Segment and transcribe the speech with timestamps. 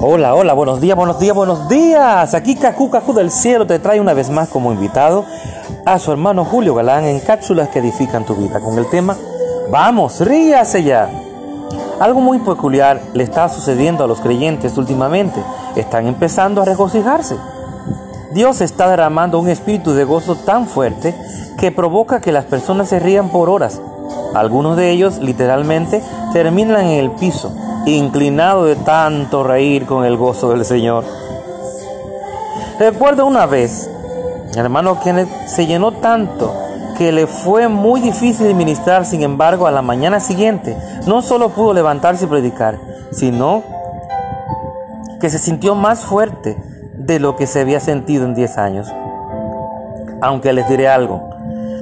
[0.00, 2.34] Hola, hola, buenos días, buenos días, buenos días.
[2.34, 5.24] Aquí Cacu Cacu del cielo te trae una vez más como invitado
[5.86, 9.16] a su hermano Julio Galán en cápsulas que edifican tu vida con el tema
[9.70, 11.08] Vamos, ríase ya.
[12.00, 15.42] Algo muy peculiar le está sucediendo a los creyentes últimamente.
[15.76, 17.36] Están empezando a regocijarse.
[18.32, 21.14] Dios está derramando un espíritu de gozo tan fuerte
[21.58, 23.80] que provoca que las personas se rían por horas.
[24.34, 26.02] Algunos de ellos literalmente
[26.32, 27.54] terminan en el piso
[27.86, 31.04] inclinado de tanto reír con el gozo del Señor.
[32.78, 33.90] Recuerdo una vez,
[34.56, 36.52] hermano Kenneth se llenó tanto
[36.96, 41.72] que le fue muy difícil ministrar, sin embargo, a la mañana siguiente no solo pudo
[41.74, 42.78] levantarse y predicar,
[43.10, 43.62] sino
[45.20, 46.56] que se sintió más fuerte
[46.96, 48.92] de lo que se había sentido en 10 años.
[50.20, 51.33] Aunque les diré algo,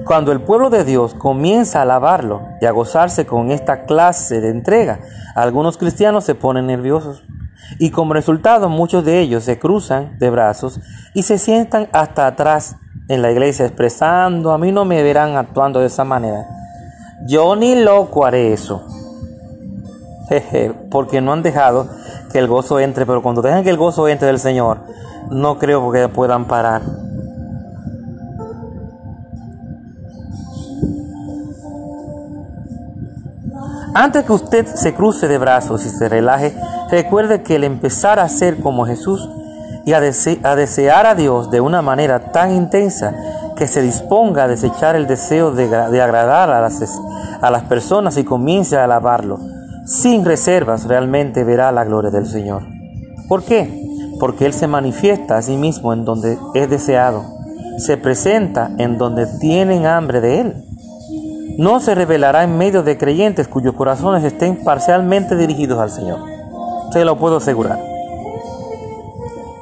[0.05, 4.51] cuando el pueblo de Dios comienza a alabarlo y a gozarse con esta clase de
[4.51, 5.01] entrega,
[5.35, 7.23] algunos cristianos se ponen nerviosos
[7.79, 10.81] y como resultado muchos de ellos se cruzan de brazos
[11.15, 12.77] y se sientan hasta atrás
[13.09, 16.47] en la iglesia expresando, a mí no me verán actuando de esa manera.
[17.27, 18.87] Yo ni loco haré eso.
[20.29, 21.89] Jeje, porque no han dejado
[22.33, 24.79] que el gozo entre, pero cuando dejan que el gozo entre del Señor,
[25.31, 26.83] no creo que puedan parar.
[33.95, 36.55] Antes que usted se cruce de brazos y se relaje,
[36.91, 39.29] recuerde que el empezar a ser como Jesús
[39.85, 43.15] y a, desear a Dios de una manera tan intensa
[43.55, 45.65] que se disponga a desechar el deseo de,
[46.01, 47.01] agradar a las,
[47.43, 49.39] a las personas y comience a alabarlo,
[49.85, 52.63] sin reservas realmente verá la gloria del Señor.
[53.29, 53.79] ¿Por qué?
[54.19, 57.25] Porque Él se manifiesta a sí mismo en donde es deseado,
[57.77, 60.72] se presenta en donde tienen hambre de Él
[61.59, 66.21] no se revelará en medio de creyentes cuyos corazones estén parcialmente dirigidos al Señor.
[66.93, 67.79] Se lo puedo asegurar.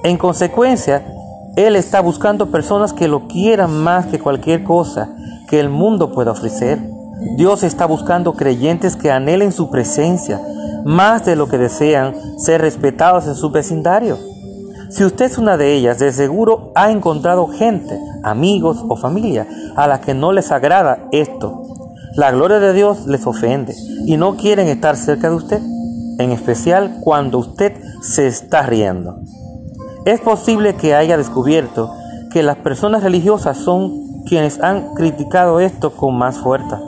[0.03, 1.05] En consecuencia,
[1.57, 5.11] Él está buscando personas que lo quieran más que cualquier cosa
[5.49, 6.79] que el mundo pueda ofrecer.
[7.37, 10.41] Dios está buscando creyentes que anhelen su presencia
[10.85, 14.17] más de lo que desean ser respetados en su vecindario.
[14.89, 19.47] Si usted es una de ellas, de seguro ha encontrado gente, amigos o familia
[19.77, 21.71] a la que no les agrada esto
[22.17, 25.61] la gloria de Dios les ofende y no quieren estar cerca de usted,
[26.19, 27.73] en especial cuando usted
[28.03, 29.17] se está riendo.
[30.05, 31.93] Es posible que haya descubierto
[32.33, 36.81] que las personas religiosas son quienes han criticado esto con más fuerza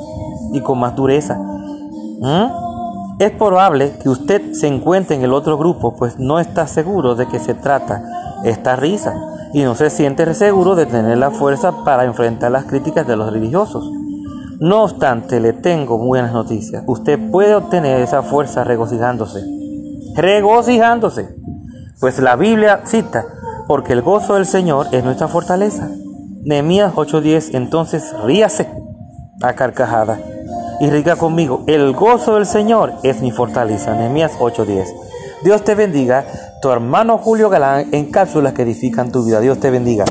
[0.53, 1.39] y con más dureza.
[1.39, 2.63] ¿Mm?
[3.19, 7.27] Es probable que usted se encuentre en el otro grupo, pues no está seguro de
[7.29, 8.03] que se trata
[8.45, 9.15] esta risa
[9.53, 13.33] y no se siente seguro de tener la fuerza para enfrentar las críticas de los
[13.33, 13.89] religiosos.
[14.63, 16.85] No obstante, le tengo buenas noticias.
[16.87, 19.43] Usted puede obtener esa fuerza regocijándose.
[20.15, 21.35] Regocijándose.
[21.99, 23.27] Pues la Biblia cita,
[23.67, 25.91] porque el gozo del Señor es nuestra fortaleza.
[26.45, 28.69] Nehemías 8:10, entonces ríase
[29.43, 30.21] a carcajada
[30.79, 33.97] y riga conmigo, el gozo del Señor es mi fortaleza.
[33.97, 34.95] Nehemías 8:10.
[35.43, 36.25] Dios te bendiga,
[36.61, 39.41] tu hermano Julio Galán en cápsulas que edifican tu vida.
[39.41, 40.05] Dios te bendiga.